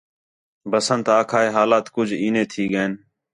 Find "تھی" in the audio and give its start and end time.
2.51-2.63